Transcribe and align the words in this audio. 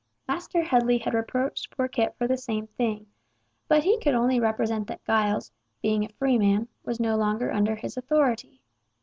Master 0.27 0.63
Headley 0.63 0.97
had 0.97 1.13
reproached 1.13 1.77
poor 1.77 1.87
Kit 1.87 2.15
for 2.17 2.27
the 2.27 2.35
same 2.35 2.65
thing, 2.65 3.05
but 3.67 3.83
he 3.83 3.99
could 3.99 4.15
only 4.15 4.39
represent 4.39 4.87
that 4.87 5.05
Giles, 5.05 5.51
being 5.83 6.03
a 6.05 6.09
freeman, 6.09 6.69
was 6.83 6.99
no 6.99 7.15
longer 7.15 7.51
under 7.51 7.75
his 7.75 7.95
authority. 7.97 8.61